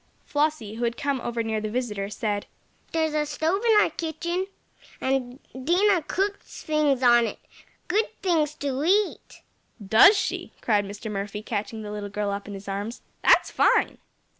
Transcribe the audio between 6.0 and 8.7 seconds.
cooks things on it good things